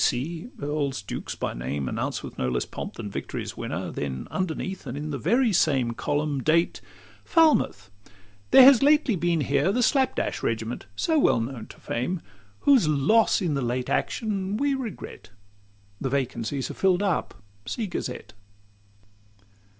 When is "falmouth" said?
7.23-7.91